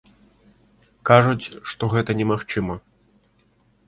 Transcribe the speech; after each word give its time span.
Кажуць, 1.09 1.51
што 1.71 1.89
гэта 1.93 2.15
немагчыма. 2.21 2.79